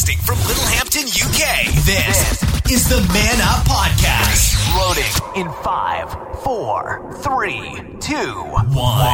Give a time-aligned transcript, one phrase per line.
[0.00, 1.66] Broadcasting from Littlehampton, UK.
[1.84, 4.56] This is the Man Up Podcast.
[4.78, 5.04] Loading
[5.36, 6.10] in five,
[6.42, 8.32] four, three, two,
[8.72, 9.10] one.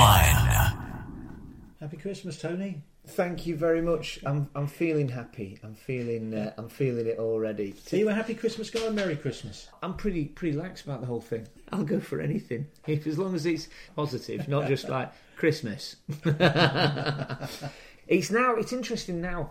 [1.81, 2.83] Happy Christmas, Tony.
[3.09, 4.21] Thank you very much.
[4.25, 5.59] I'm I'm feeling happy.
[5.65, 7.75] I'm feeling uh, I'm feeling it already.
[7.93, 8.89] Are you a happy Christmas guy?
[8.91, 9.69] Merry Christmas.
[9.83, 11.49] I'm pretty pretty lax about the whole thing.
[11.73, 15.97] I'll go for anything if as long as it's positive, not just like Christmas.
[18.07, 19.51] it's now it's interesting now.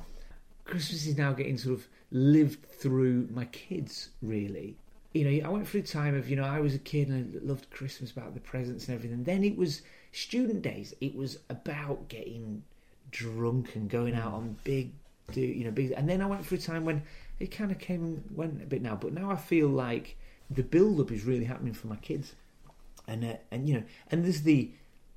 [0.66, 4.76] Christmas is now getting sort of lived through my kids really.
[5.14, 7.40] You know, I went through a time of you know I was a kid and
[7.42, 9.24] I loved Christmas about the presents and everything.
[9.24, 9.82] Then it was
[10.12, 10.94] student days.
[11.00, 12.64] It was about getting
[13.12, 14.92] drunk and going out on big,
[15.32, 15.92] do you know, big.
[15.92, 17.04] And then I went through a time when
[17.40, 18.96] it kind of came and went a bit now.
[18.96, 20.18] But now I feel like
[20.50, 22.34] the build up is really happening for my kids,
[23.08, 24.72] and uh, and you know, and there's the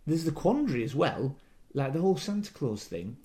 [0.06, 1.36] there's the quandary as well,
[1.74, 3.16] like the whole Santa Claus thing.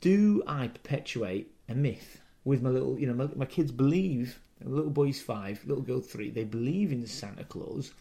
[0.00, 4.40] Do I perpetuate a myth with my little, you know, my, my kids believe.
[4.62, 6.30] Little boy's five, little girl three.
[6.30, 7.92] They believe in Santa Claus,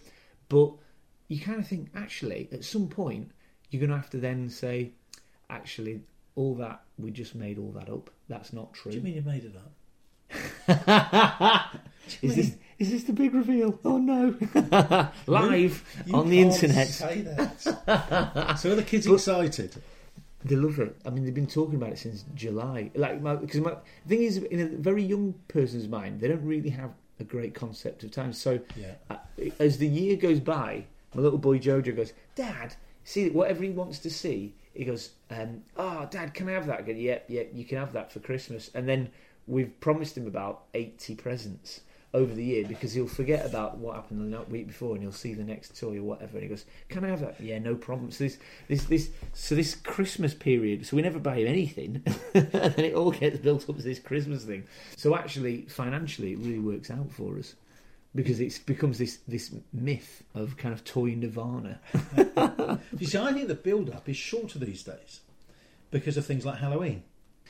[0.47, 0.71] but
[1.27, 3.31] you kind of think actually at some point
[3.69, 4.91] you're going to have to then say,
[5.49, 6.01] actually,
[6.35, 8.09] all that we just made all that up.
[8.29, 8.91] That's not true.
[8.91, 9.73] Do you mean you made it up?
[12.21, 13.79] is this is this the big reveal?
[13.85, 14.35] Oh no!
[15.27, 16.87] Live You on the internet.
[16.87, 17.61] Say that.
[18.59, 19.75] so are the kids excited?
[20.45, 20.95] They love it.
[21.05, 22.91] I mean, they've been talking about it since July.
[22.95, 23.71] Like, because my,
[24.05, 27.53] the thing is, in a very young person's mind, they don't really have a great
[27.53, 28.33] concept of time.
[28.33, 28.95] So, Yeah.
[29.09, 29.17] uh,
[29.59, 33.99] as the year goes by, my little boy Jojo goes, "Dad, see whatever he wants
[33.99, 37.43] to see." He goes, um, "Oh, Dad, can I have that?" I go, "Yeah, yeah,
[37.53, 39.09] you can have that for Christmas." And then
[39.47, 41.81] we've promised him about eighty presents
[42.13, 45.33] over the year because he'll forget about what happened the week before and he'll see
[45.33, 47.39] the next toy or whatever and he goes can I have that?
[47.39, 48.11] Yeah no problem.
[48.11, 52.03] So this this this so this Christmas period so we never buy him anything
[52.33, 54.63] and then it all gets built up to this Christmas thing.
[54.95, 57.55] So actually financially it really works out for us
[58.15, 61.79] because it becomes this this myth of kind of toy nirvana.
[62.97, 65.21] You see, I think the build-up is shorter these days
[65.91, 67.03] because of things like Halloween.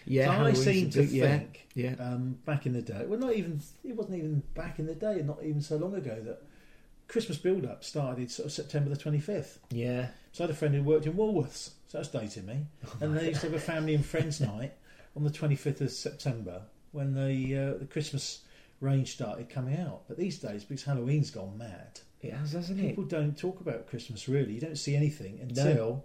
[0.06, 3.20] Yeah So I seem to big- yeah, think yeah um, back in the day, well,
[3.20, 6.20] not even it wasn't even back in the day, and not even so long ago
[6.26, 6.42] that
[7.08, 9.60] Christmas build-up started sort of September the twenty fifth.
[9.70, 12.66] yeah So I had a friend who worked in Woolworths, so that's dating me,
[13.02, 14.74] and they used to have a family and friends night
[15.16, 18.42] on the twenty fifth of September when the uh, the Christmas
[18.82, 20.02] range started coming out.
[20.08, 23.88] But these days, because Halloween's gone mad, it has hasn't it people don't talk about
[23.88, 24.54] Christmas really.
[24.54, 26.04] You don't see anything until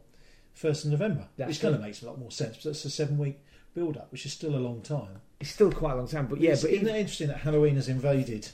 [0.54, 2.56] first of November, That's which kind of makes a lot more sense.
[2.56, 3.38] But that's a seven week
[3.78, 5.20] build up, which is still a long time.
[5.40, 7.76] it's still quite a long time but yeah It's- but isn't it interesting that Halloween
[7.76, 8.48] has invaded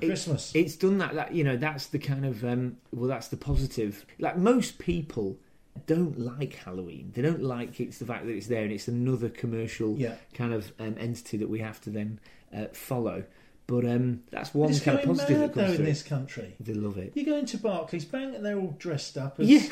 [0.00, 0.50] It- Christmas?
[0.54, 1.14] It's done that.
[1.14, 4.04] That you know, that's the kind of um, well, that's the positive.
[4.18, 5.38] Like most people
[5.86, 7.12] don't like Halloween.
[7.14, 10.16] They don't like it's the fact that it's there and it's another commercial Yeah.
[10.32, 12.18] kind of um, entity that we have to then
[12.52, 13.22] uh, follow.
[13.66, 16.54] But um, that's one it's kind of positive mad that though comes in this country.
[16.60, 17.12] They love it.
[17.14, 19.62] You go into Barclays Bank and they're all dressed up as Yeah.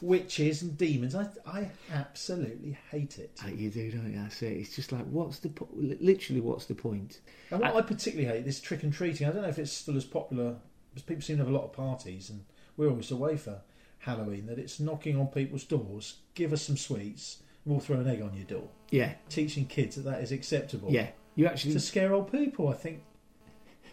[0.00, 1.14] witches and demons.
[1.16, 3.38] I, I absolutely hate it.
[3.44, 4.18] Uh, you do, don't you?
[4.20, 4.52] That's it.
[4.52, 6.40] It's just like, what's the po- literally?
[6.40, 7.20] What's the point?
[7.50, 9.26] And what I- I, particularly hate this trick and treating.
[9.26, 10.56] I don't know if it's still as popular
[10.94, 12.44] because people seem to have a lot of parties, and
[12.76, 13.60] we're always away for
[13.98, 14.46] Halloween.
[14.46, 18.34] That it's knocking on people's doors, give us some sweets, we'll throw an egg on
[18.34, 18.68] your door.
[18.90, 20.90] Yeah, Teaching kids that that is acceptable.
[20.90, 21.08] yeah.
[21.36, 23.02] You actually to scare old people, I think,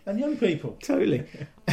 [0.07, 0.77] and young people.
[0.81, 1.25] Totally.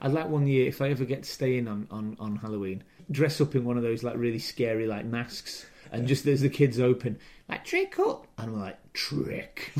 [0.00, 2.84] I'd like one year if I ever get to stay in on, on, on Halloween,
[3.10, 6.48] dress up in one of those like really scary like masks, and just as the
[6.48, 7.18] kids open,
[7.48, 9.72] like trick up, and I'm like trick.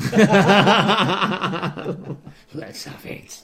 [2.53, 3.41] Let's have it.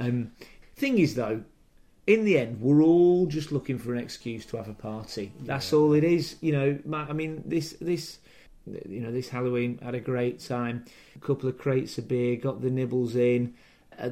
[0.00, 0.32] um,
[0.76, 1.42] thing is though,
[2.06, 5.32] in the end, we're all just looking for an excuse to have a party.
[5.40, 6.36] That's all it is.
[6.40, 8.18] You know, I mean, this this
[8.88, 10.84] you know this Halloween had a great time.
[11.16, 13.54] A couple of crates of beer, got the nibbles in.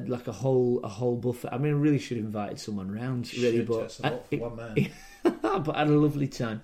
[0.05, 1.53] Like a whole a whole buffet.
[1.53, 4.35] I mean, I really should have invited someone round, really, Should, but that's a for
[4.35, 4.91] I- one man.
[5.23, 6.61] but I had a lovely time.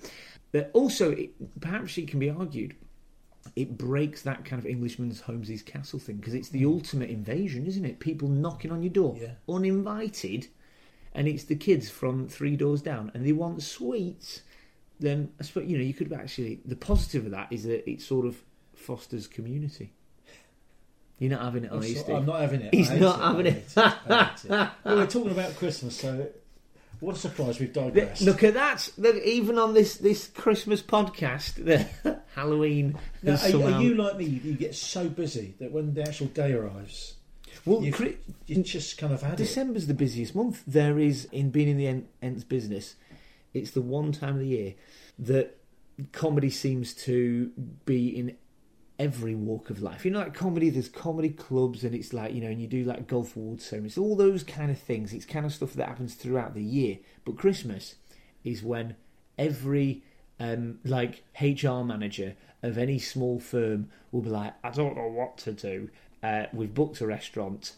[0.51, 2.75] But also, it, perhaps it can be argued
[3.55, 6.69] it breaks that kind of Englishman's Holmes's castle thing because it's the hmm.
[6.73, 7.99] ultimate invasion, isn't it?
[7.99, 9.33] People knocking on your door, Yeah.
[9.47, 10.47] uninvited,
[11.13, 14.41] and it's the kids from three doors down, and they want sweets.
[14.99, 18.01] Then I suppose you know you could actually the positive of that is that it
[18.01, 18.37] sort of
[18.75, 19.93] fosters community.
[21.19, 22.15] You're not having it, are you, Steve?
[22.15, 22.73] I'm not having it.
[22.73, 23.63] He's not I having it.
[23.77, 24.49] It.
[24.49, 26.27] Well, we're talking about Christmas, so
[26.99, 28.21] what a surprise we've digressed.
[28.21, 28.89] Look at that!
[28.97, 32.97] Look, even on this this Christmas podcast, the Halloween.
[33.21, 34.25] now, are, somehow- are you like me?
[34.25, 37.15] You get so busy that when the actual day arrives,
[37.65, 39.37] well, you, just kind of had it.
[39.37, 40.63] December's the busiest month.
[40.65, 42.95] There is in being in the Ents business,
[43.53, 44.75] it's the one time of the year
[45.19, 45.57] that
[46.11, 47.51] comedy seems to
[47.85, 48.35] be in
[48.99, 50.05] every walk of life.
[50.05, 52.83] You know, like comedy, there's comedy clubs, and it's like you know, and you do
[52.83, 55.13] like golf awards ceremonies, all those kind of things.
[55.13, 56.99] It's kind of stuff that happens throughout the year.
[57.25, 57.95] But Christmas
[58.43, 58.95] is when
[59.37, 60.03] every
[60.39, 65.37] um, like HR manager of any small firm will be like, I don't know what
[65.39, 65.89] to do.
[66.21, 67.73] Uh, we've booked a restaurant,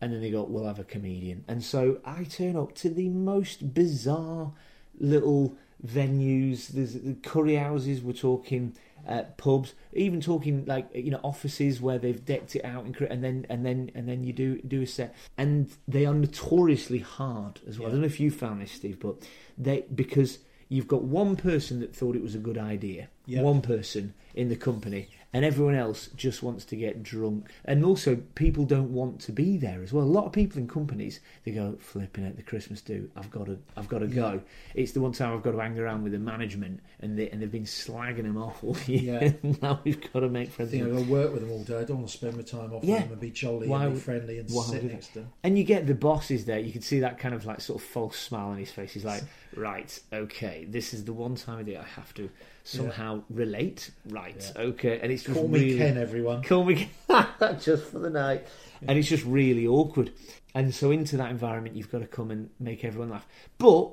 [0.00, 1.44] and then they go, we'll have a comedian.
[1.46, 4.52] And so I turn up to the most bizarre
[5.00, 6.68] little venues.
[6.68, 8.02] There's the curry houses.
[8.02, 8.76] We're talking
[9.08, 13.04] uh, pubs, even talking like you know offices where they've decked it out and, cre-
[13.04, 16.98] and then and then and then you do do a set, and they are notoriously
[16.98, 17.88] hard as well.
[17.88, 19.16] I don't know if you found this, Steve, but
[19.56, 23.44] they because you've got one person that thought it was a good idea, Yep.
[23.44, 27.50] one person in the company, and everyone else just wants to get drunk.
[27.64, 30.04] And also, people don't want to be there as well.
[30.04, 33.10] A lot of people in companies they go flipping at the Christmas do.
[33.16, 34.40] I've got to, I've got to go.
[34.74, 37.42] It's the one time I've got to hang around with the management, and they and
[37.42, 39.34] they've been slagging them off all year.
[39.42, 39.52] Yeah.
[39.62, 40.72] now we've got to make friends.
[40.74, 41.04] I I'm them.
[41.06, 41.78] to work with them all day.
[41.80, 42.94] I don't want to spend my time off Yeah.
[42.94, 45.32] with them and be jolly Why and be friendly and sit next to them.
[45.42, 46.60] And you get the bosses there.
[46.60, 48.92] You can see that kind of like sort of false smile on his face.
[48.92, 49.22] He's like,
[49.56, 52.30] right, okay, this is the one time of year I have to
[52.70, 53.90] somehow relate.
[54.08, 54.62] Right, Yeah.
[54.62, 56.42] okay, and it's just Call me really Ken, everyone.
[56.42, 56.90] call me
[57.60, 58.46] just for the night,
[58.86, 60.12] and it's just really awkward.
[60.54, 63.26] And so into that environment, you've got to come and make everyone laugh.
[63.58, 63.90] But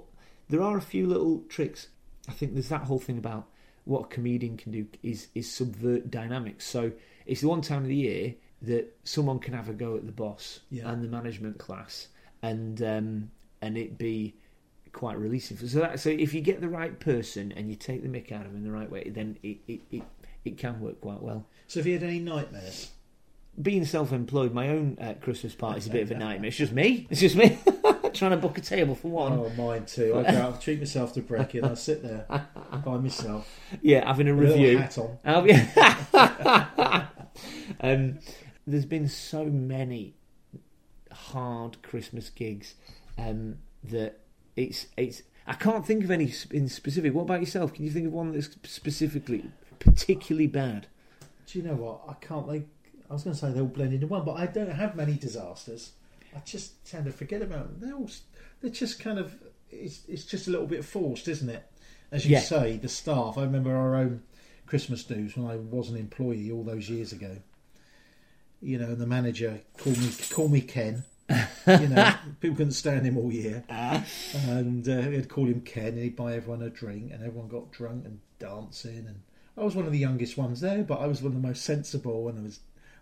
[0.49, 1.87] there are a few little tricks.
[2.29, 3.47] I think there's that whole thing about
[3.85, 6.65] what a comedian can do is is subvert dynamics.
[6.65, 6.91] So
[7.25, 10.11] it's the one time of the year that someone can have a go at the
[10.11, 10.89] boss Yeah.
[10.91, 12.07] and the management class,
[12.41, 13.31] and um,
[13.61, 14.35] and it be
[14.97, 15.57] quite releasing.
[15.57, 18.41] So that so if you get the right person and you take the mick out
[18.45, 20.03] of him in the right way, then it it, it,
[20.43, 22.91] it can work quite well So, have you had any nightmares?
[23.59, 26.49] being self-employed, my own uh, Christmas party is a bit of a nightmare.
[26.49, 27.07] It's just me.
[27.09, 27.57] It's just me
[28.13, 29.33] trying to book a table for one.
[29.33, 30.15] Oh, mine too.
[30.15, 32.25] I go out, treat myself to brekkie, and I sit there
[32.85, 33.49] by myself,
[33.81, 34.77] Yeah, having a a review.
[34.77, 35.17] hat on.
[35.25, 35.53] I'll be-
[37.81, 38.19] um,
[38.67, 40.15] there's been so many
[41.11, 42.75] hard Christmas gigs
[43.17, 44.19] um, that
[44.57, 45.21] it's it's.
[45.49, 47.13] I can't think of any in specific.
[47.13, 47.73] What about yourself?
[47.73, 49.49] Can you think of one that's specifically
[49.79, 50.87] particularly bad?
[51.45, 52.01] Do you know what?
[52.09, 52.45] I can't.
[52.47, 52.67] Like,
[53.09, 55.13] I was going to say they all blend into one, but I don't have many
[55.13, 55.91] disasters.
[56.35, 57.77] I just tend to forget about them.
[57.79, 58.09] They're all.
[58.59, 59.33] They're just kind of.
[59.71, 61.63] It's, it's just a little bit forced, isn't it?
[62.11, 62.39] As you Yeah.
[62.41, 63.37] say, the staff.
[63.37, 64.23] I remember our own
[64.65, 67.37] Christmas dues when I was an employee all those years ago.
[68.61, 71.03] You know, the manager called me call me Ken.
[71.67, 75.99] You know, people couldn't stand him all year, and uh, he'd call him Ken, and
[75.99, 79.05] he'd buy everyone a drink, and everyone got drunk and dancing.
[79.07, 79.21] And
[79.57, 81.63] I was one of the youngest ones there, but I was one of the most
[81.63, 82.59] sensible, and I was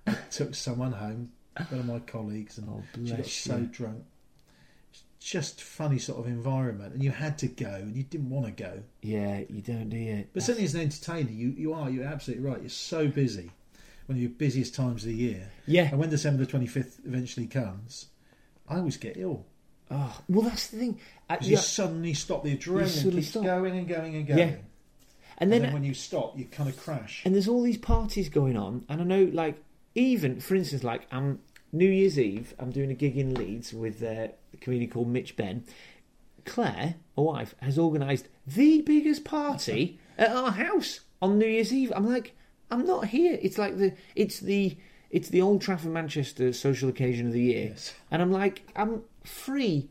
[0.08, 1.32] I took someone home,
[1.70, 3.66] one of my colleagues, and Oh, she got bless so you.
[3.66, 4.04] drunk.
[4.92, 8.46] It's just funny sort of environment, and you had to go, and you didn't want
[8.46, 8.84] to go.
[9.02, 10.30] Yeah, you don't do it.
[10.34, 12.62] But certainly as an entertainer, you, you are you're absolutely right.
[12.62, 13.52] You're so busy
[14.08, 15.90] one of your busiest times of the year, yeah.
[15.90, 18.06] and when December the twenty fifth eventually comes,
[18.70, 19.46] I always get ill.
[19.92, 21.00] Oh, well, that's the thing.
[21.30, 21.58] Uh, 'Cause yeah.
[21.58, 23.44] you suddenly stop the adrenaline keeps stop.
[23.44, 24.40] going and going and going.
[24.40, 24.46] Yeah.
[24.46, 24.60] And,
[25.38, 27.22] And then, then, when you stop, you kind of crash.
[27.26, 29.62] and there's all these parties going on, and I know, like,
[29.94, 31.40] even for instance, like, I'm
[31.72, 35.36] New Year's Eve, I'm doing a gig in Leeds with uh, a comedian called Mitch
[35.36, 35.64] Benn.
[36.46, 41.92] Claire, my wife, has organised the biggest party at our house on New Year's Eve.
[41.96, 42.34] I'm like,
[42.72, 43.38] I'm not here.
[43.42, 44.78] It's like the, it's the,
[45.12, 47.94] it's the Old Trafford Manchester social occasion of the year, Yes.
[48.12, 49.90] and I'm like, I'm free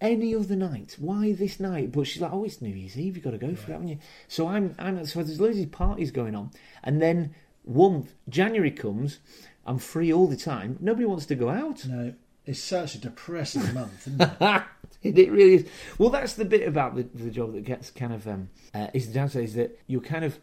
[0.00, 0.96] any other night.
[0.98, 1.92] Why this night?
[1.92, 3.16] But she's like, oh, it's New Year's Eve.
[3.16, 3.98] You've got to go for it, haven't you?
[4.28, 6.50] So I'm, I'm so there's loads of parties going on,
[6.82, 9.18] and then one January comes.
[9.64, 10.76] I'm free all the time.
[10.80, 11.86] Nobody wants to go out.
[11.86, 14.62] No, it's such a depressing month, isn't it?
[15.16, 15.68] it really is.
[15.98, 19.06] Well, that's the bit about the, the job that gets kind of um, uh, is
[19.06, 20.40] the downside is that you're kind of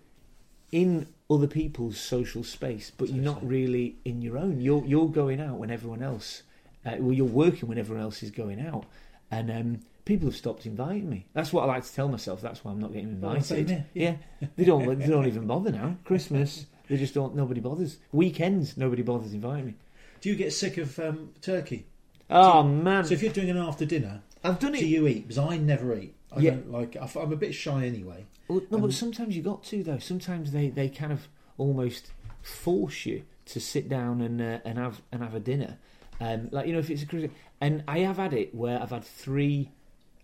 [0.71, 4.59] in other people's social space, but you're not really in your own.
[4.61, 6.43] You're you're going out when everyone else,
[6.85, 8.85] uh, well, you're working when everyone else is going out,
[9.29, 11.25] and um, people have stopped inviting me.
[11.33, 12.41] That's what I like to tell myself.
[12.41, 13.69] That's why I'm not getting invited.
[13.69, 14.15] here, yeah,
[14.55, 15.97] they don't they don't even bother now.
[16.03, 17.35] Christmas, they just don't.
[17.35, 17.97] Nobody bothers.
[18.11, 19.73] Weekends, nobody bothers inviting me.
[20.21, 21.85] Do you get sick of um, turkey?
[22.29, 24.79] Oh man, So if you're doing an after dinner, I've done it.
[24.79, 25.27] do you eat?
[25.27, 26.13] Because I never eat.
[26.31, 26.51] I Yeah.
[26.51, 26.95] don't like.
[26.95, 28.25] I- I'm a bit shy anyway.
[28.47, 29.99] Well, no, but sometimes you got to though.
[29.99, 35.01] Sometimes they, they kind of almost force you to sit down and uh, and have
[35.11, 35.77] and have a dinner.
[36.21, 37.31] Um, like you know, if it's a Christmas,
[37.61, 39.71] and I have had it where I've had three,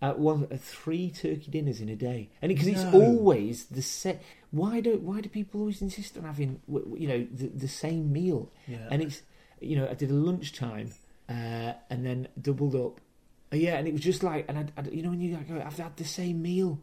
[0.01, 3.01] uh, one, uh, three turkey dinners in a day, and because it's No.
[3.01, 4.21] always the set.
[4.51, 8.51] Why don't why do people always insist on having you know the, the same meal?
[8.67, 8.87] Yeah.
[8.91, 9.21] And it's
[9.61, 10.91] you know I did a lunchtime
[11.29, 12.99] uh, and then doubled up.
[13.53, 15.77] Uh, yeah, and it was just like, and I, you know when you like, I've
[15.77, 16.79] had the same meal.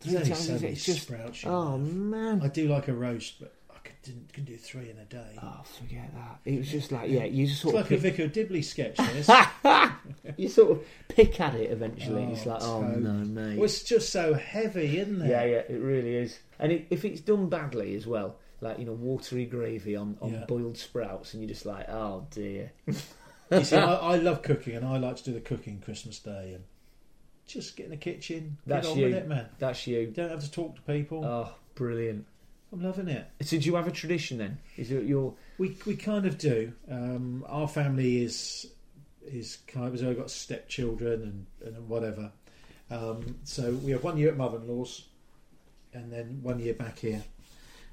[0.00, 1.80] There's only times so many it's just sprouts you oh have.
[1.80, 5.04] man, I do like a roast, but I could, didn't, can do three in a
[5.04, 5.36] day.
[5.42, 6.38] Oh, forget that.
[6.46, 8.62] It was just like, yeah, you just it's sort like of a pick, Vicar Dibley
[8.62, 8.96] sketch.
[9.12, 9.28] This.
[10.38, 12.22] you sort of pick at it eventually.
[12.22, 13.56] and it's Oh, like, oh so- no, mate.
[13.56, 15.28] well, it's just so heavy, isn't it?
[15.28, 16.38] Yeah, yeah, it really is.
[16.58, 20.32] And it, if it's done badly as well, like you know, watery gravy on, on
[20.32, 20.44] Yeah.
[20.46, 22.72] boiled sprouts, and you're just like, oh dear.
[23.50, 26.52] You see, I, I love cooking, and I like to do the cooking Christmas Day,
[26.54, 26.64] and
[27.46, 29.04] just get in the kitchen, That's get on you.
[29.06, 29.46] with it, man.
[29.58, 30.06] That's you.
[30.06, 31.24] Don't have to talk to people.
[31.24, 32.26] Oh, brilliant.
[32.72, 33.26] I'm loving it.
[33.42, 34.58] So do you have a tradition then?
[34.76, 36.72] Is it your We we kind of do.
[36.88, 38.66] Um, our family is
[39.26, 40.06] is kind of.
[40.06, 42.30] I've got stepchildren and and whatever.
[42.90, 45.06] Um, so we have one year at mother-in-law's,
[45.92, 47.24] and then one year back here.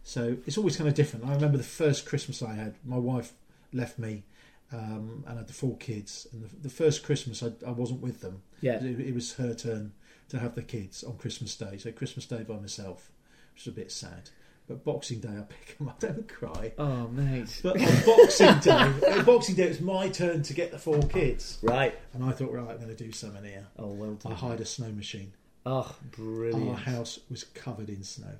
[0.03, 1.25] So it's always kind of different.
[1.25, 2.75] I remember the first Christmas I had.
[2.85, 3.33] My wife
[3.73, 4.23] left me,
[4.71, 6.27] um, and I had the four kids.
[6.31, 8.41] And the, the first Christmas I, I wasn't with them.
[8.61, 8.83] yeah?
[8.83, 9.93] It, it was her turn
[10.29, 11.77] to have the kids on Christmas Day.
[11.77, 13.11] So Christmas Day by myself,
[13.53, 14.29] which was a bit sad.
[14.67, 15.99] But Boxing Day I pick them up.
[16.01, 16.73] Don't cry.
[16.77, 17.61] Oh mate.
[17.63, 18.71] But on Boxing Day,
[19.17, 21.97] on Boxing Day, it was my turn to get the four kids, Right.
[22.13, 23.67] and I thought, right, I'm going to do something here.
[23.79, 24.33] Oh well done.
[24.33, 25.31] I hired a snow machine.
[25.65, 26.67] Oh, brilliant.
[26.69, 28.35] Our house was covered in snow.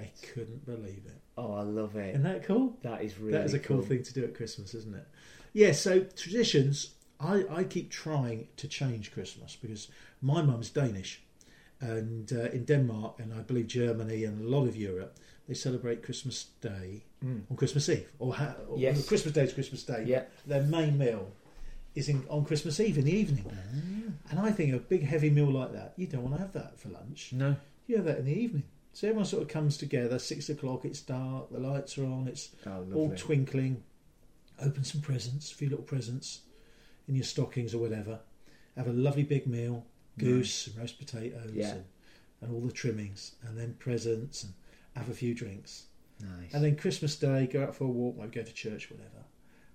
[0.00, 1.20] They couldn't believe it.
[1.36, 2.10] Oh, I love it.
[2.10, 2.76] Isn't that cool?
[2.82, 5.06] That is really that is a cool, thing to do at Christmas, isn't it?
[5.52, 5.72] Yeah.
[5.72, 9.88] So traditions, I, I keep trying to change Christmas because
[10.22, 11.22] my mum's Danish,
[11.80, 15.16] and uh, in Denmark and I believe Germany and a lot of Europe,
[15.48, 17.42] they celebrate Christmas Day Mm.
[17.50, 19.06] on Christmas Eve or, ha- or Yes.
[19.06, 20.04] Christmas Day is Christmas Day.
[20.06, 20.22] Yeah.
[20.46, 21.32] Their main meal
[21.94, 24.30] is in, on Christmas Eve in the evening, Ah.
[24.30, 26.78] and I think a big heavy meal like that, you don't want to have that
[26.80, 27.34] for lunch.
[27.34, 27.56] No.
[27.86, 28.62] You have that in the evening.
[29.00, 30.18] So everyone sort of comes together.
[30.18, 30.84] Six o'clock.
[30.84, 31.50] It's dark.
[31.50, 32.28] The lights are on.
[32.28, 33.82] It's Oh, all twinkling.
[34.60, 36.40] Open some presents, a few little presents
[37.08, 38.18] in your stockings or whatever.
[38.76, 39.86] Have a lovely big meal,
[40.18, 41.70] goose and roast potatoes Yeah.
[41.76, 41.84] and,
[42.42, 44.52] and all the trimmings, and then presents and
[44.94, 45.86] have a few drinks.
[46.20, 46.52] nice.
[46.52, 49.24] And then Christmas Day, go out for a walk, maybe go to church, whatever.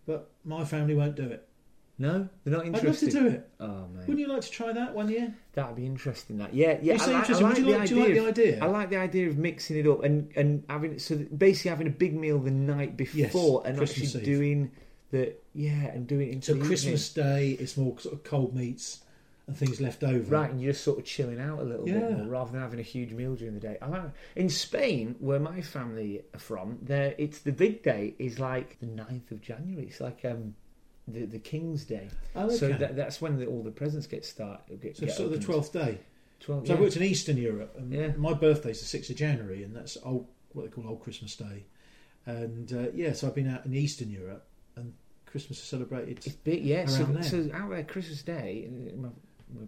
[0.05, 1.49] But my family won't do it.
[1.97, 3.09] No, they're not interested.
[3.09, 3.49] I'd love to do it.
[3.59, 5.33] Oh mate, Wouldn't you like to try that one year?
[5.53, 6.37] that'd be interesting.
[6.39, 6.93] That yeah, yeah.
[6.93, 7.45] You I say like, I interesting.
[7.47, 8.63] like Would you the like, do you like the idea?
[8.63, 11.91] I like the idea of mixing it up and and having so basically having a
[11.91, 14.37] big meal the night before and Christmas actually Eve.
[14.39, 14.71] doing
[15.11, 19.01] the yeah and doing it into So Christmas Day, it's more sort of cold meats
[19.47, 20.35] and things left over.
[20.35, 21.99] right and you're just sort of chilling out a little Yeah.
[21.99, 23.77] bit more rather than having a huge meal during the day.
[23.81, 24.01] I like
[24.35, 26.79] in Spain where my family are from.
[26.81, 29.85] There it's the big day is like the 9th of January.
[29.87, 30.55] It's like um
[31.07, 32.09] the the King's Day.
[32.35, 35.31] Oh, So that, that's when the, all the presents get start get, So get sort
[35.33, 35.99] of the twelfth day.
[36.41, 36.81] 12th, So I yeah.
[36.81, 38.11] worked in Eastern Europe, and Yeah.
[38.17, 41.65] my birthday's the sixth of January, and that's old what they call Old Christmas Day.
[42.25, 44.45] And uh, yeah, so I've been out in Eastern Europe,
[44.75, 44.93] and
[45.25, 46.17] Christmas is celebrated.
[46.25, 46.85] It's big, yeah.
[46.87, 47.23] So, there.
[47.23, 49.09] so out there, Christmas Day, uh, my,
[49.53, 49.65] my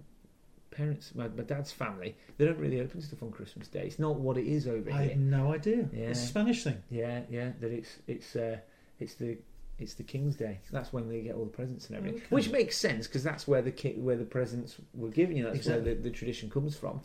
[0.72, 3.82] parents, my, my dad's family, they don't really open stuff on Christmas Day.
[3.86, 5.10] It's not what it is over I here.
[5.12, 5.88] had no idea.
[5.94, 6.06] Yeah.
[6.10, 6.82] It's a Spanish thing.
[6.90, 7.52] Yeah, yeah.
[7.60, 8.58] That it's it's uh,
[9.00, 9.38] it's the
[9.80, 10.60] it's the King's Day.
[10.72, 12.28] That's when they get all the presents and everything, Okay.
[12.36, 15.36] which makes sense because that's where the ki- where the presents were given.
[15.38, 15.86] You know, that's Exactly.
[15.86, 17.02] where the, the tradition comes from.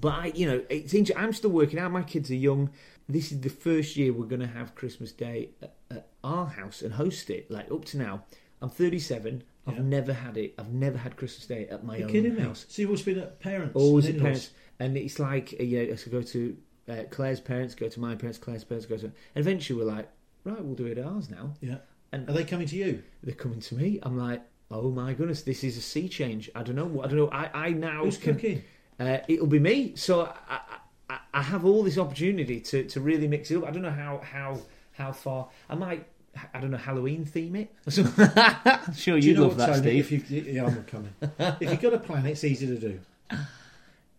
[0.00, 1.92] But I, you know, it's inter- I'm still working out.
[1.92, 2.70] My kids are young.
[3.08, 6.80] This is the first year we're going to have Christmas Day at, at our house
[6.82, 7.50] and host it.
[7.50, 8.24] Like up to now,
[8.62, 9.42] I'm 37.
[9.66, 9.82] I've Yeah.
[9.82, 10.54] never had it.
[10.58, 12.40] I've never had Christmas Day at my You're own kidding me?
[12.40, 12.64] house.
[12.68, 13.76] So you've always been at parents.
[13.76, 14.50] Always and at parents,
[14.80, 16.56] and it's like uh, yeah, so go to
[16.88, 20.08] uh, Claire's parents, go to my parents, Claire's parents, go to, and eventually we're like,
[20.44, 21.54] right, we'll do it at ours now.
[21.60, 21.76] Yeah.
[22.12, 23.02] And Are they coming to you?
[23.22, 23.98] they're coming to me.
[24.02, 26.50] I'm like, oh my goodness, this is a sea change.
[26.54, 27.02] I don't know.
[27.02, 27.30] I don't know.
[27.30, 28.34] I, I now Who's can.
[28.34, 28.62] cooking?
[29.00, 29.94] Uh, it'll be me.
[29.96, 30.60] So I,
[31.08, 33.64] I, I have all this opportunity to, to really mix it up.
[33.66, 34.58] I don't know how how
[34.92, 35.48] how far.
[35.70, 36.06] I might.
[36.54, 36.76] I don't know.
[36.78, 37.74] Halloween theme it.
[37.86, 40.02] I'm sure Do you you'd know love what, that, Tony?
[40.02, 40.22] Steve.
[40.22, 41.14] If you, yeah, I'm coming.
[41.60, 43.00] if you've got a plan, it's easy to do.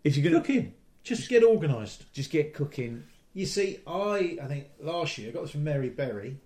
[0.03, 0.73] If you're gonna Cooking.
[1.03, 2.11] Just get organised.
[2.13, 3.03] just get cooking,
[3.33, 6.37] You see, I I think last year I got this from Mary Berry.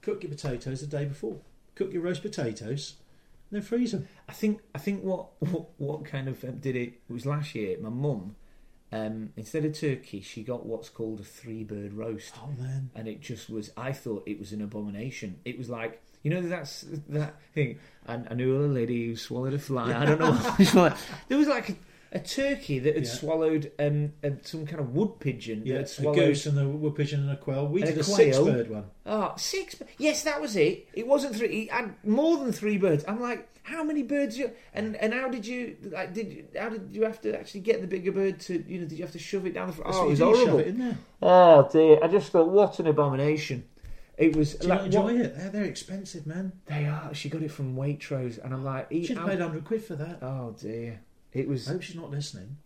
[0.00, 1.36] Cook your potatoes the day before.
[1.76, 2.96] Cook your roast potatoes,
[3.50, 4.08] and then freeze them.
[4.28, 7.54] I think I think what what, what kind of um, did it, it was last
[7.54, 7.78] year.
[7.80, 8.34] My mum,
[8.90, 13.06] um, instead of turkey, she got what's called a three bird roast, Oh man, and
[13.06, 13.70] it just was.
[13.76, 15.38] I thought it was an abomination.
[15.44, 17.78] It was like you know that's that thing.
[18.06, 19.92] I, I knew a lady who swallowed a fly.
[19.96, 20.94] I don't know.
[21.28, 21.76] There was like
[22.12, 23.10] a, turkey that had Yeah.
[23.10, 25.60] swallowed um, some kind of wood pigeon.
[25.60, 27.66] that yeah, had a goose and a wood pigeon and a quail.
[27.66, 28.84] We And did a a six bird one.
[29.06, 29.76] Oh, six.
[29.98, 30.88] Yes, that was it.
[30.94, 31.48] It wasn't three.
[31.48, 33.04] He had more than three birds.
[33.08, 34.36] I'm like, how many birds?
[34.36, 36.12] You and and how did you like?
[36.12, 38.64] Did you, how did you have to actually get the bigger bird to?
[38.66, 39.94] You know, did you have to shove it down the front?
[39.94, 40.58] Oh, it was do, shove horrible.
[40.58, 40.98] it in there.
[41.22, 41.98] Oh dear!
[42.02, 43.64] I just thought, what an abomination.
[44.18, 44.54] It was.
[44.54, 45.36] Do you like, enjoy what- it?
[45.38, 46.52] They're, they're expensive, man.
[46.66, 47.14] They are.
[47.14, 49.94] She got it from Waitrose, and I'm like, she Should have paid hundred quid for
[49.94, 50.18] that.
[50.22, 51.00] Oh dear!
[51.32, 51.68] It was.
[51.68, 52.56] I hope she's not listening.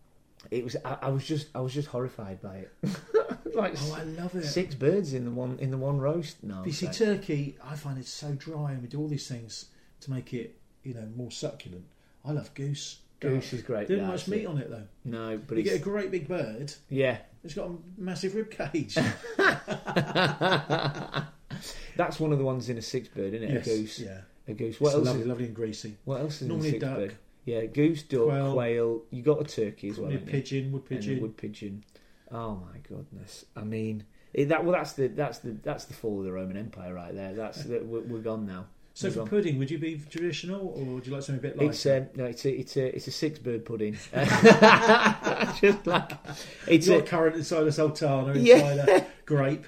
[0.50, 0.76] it was.
[0.84, 1.48] I, I was just.
[1.54, 2.72] I was just horrified by it.
[3.54, 4.44] like Oh, I love it.
[4.44, 6.42] six birds in the one in the one roast.
[6.42, 9.28] No, But you see, turkey, I find it so dry, and we do all these
[9.28, 9.66] things
[10.02, 11.84] to make it, you know, more succulent.
[12.24, 12.98] I love goose.
[13.18, 13.88] Goose is great.
[13.88, 14.46] Didn't much meat it.
[14.46, 14.82] on it though.
[15.04, 16.72] No, but You it's get a great big bird.
[16.90, 17.18] yeah.
[17.44, 18.94] It's got a massive rib cage.
[21.96, 23.54] That's one of the ones in a six bird, isn't it?
[23.54, 23.98] yes, a goose.
[24.00, 24.20] Yeah.
[24.48, 24.72] A goose.
[24.74, 25.04] It's What else?
[25.06, 25.96] lovely, is, lovely and greasy.
[26.04, 26.96] what else is Normally in a six duck.
[26.96, 27.16] bird?
[27.46, 28.52] Yeah, goose, duck, Quail.
[28.52, 29.02] quail.
[29.10, 30.10] You got a turkey as well.
[30.10, 30.18] A you?
[30.18, 31.20] pigeon, wood And a pigeon.
[31.22, 31.84] wood pigeon.
[32.30, 33.44] Oh my goodness!
[33.56, 36.56] I mean, it, that well, that's the that's the that's the fall of the Roman
[36.58, 37.32] Empire right there.
[37.34, 38.66] That's the, we're, we're gone now.
[38.94, 39.28] So We're for gone.
[39.28, 41.68] pudding, would you be traditional, or would you like something a bit like?
[41.68, 43.96] It's um, no, it's a it's a it's a six bird pudding.
[45.60, 46.12] Just like
[46.66, 48.56] it's a, got currant inside a sultana, Yeah.
[48.56, 49.66] inside a grape.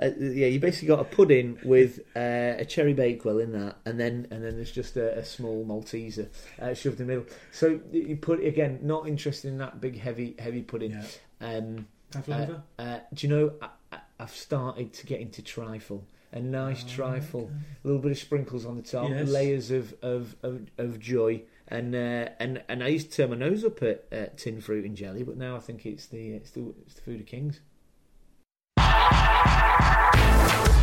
[0.00, 3.98] Uh, yeah, you basically got a pudding with uh, a cherry bakewell in that, and
[3.98, 6.28] then and then there's just a, a small Malteser
[6.60, 7.26] uh, shoved in the middle.
[7.50, 10.92] So you put again, not interested in that big heavy heavy pudding.
[11.40, 11.56] Yeah.
[11.56, 11.86] Um,
[12.28, 12.46] uh,
[12.78, 16.06] uh, do you know I, I've started to get into trifle.
[16.34, 17.50] A nice trifle,
[17.84, 19.28] a little bit of sprinkles on the top, Oh, Yes.
[19.28, 23.36] layers of, of, of, of joy, and uh, and and I used to turn my
[23.36, 26.50] nose up at uh, tin fruit and jelly, but now I think it's the it's
[26.52, 27.60] the, it's the food of kings.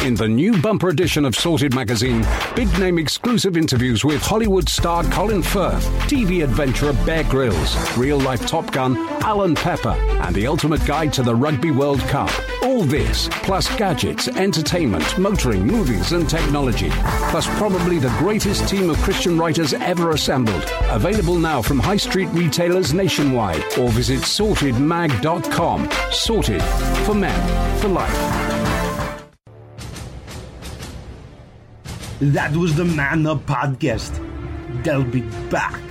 [0.03, 2.25] In the new bumper edition of Sorted magazine,
[2.55, 8.47] big name exclusive interviews with Hollywood star Colin Firth, TV adventurer Bear Grylls, real life
[8.47, 9.89] Top Gun Alan Pepper,
[10.21, 12.31] and the ultimate guide to the Rugby World Cup.
[12.63, 16.89] All this, plus gadgets, entertainment, motoring, movies, and technology.
[17.29, 20.63] Plus, probably the greatest team of Christian writers ever assembled.
[20.83, 25.89] Available now from high street retailers nationwide or visit sortedmag.com.
[26.11, 26.63] Sorted
[27.05, 28.48] for men, for life.
[32.21, 34.13] That was the Man Up Podcast.
[34.83, 35.88] They'll be back.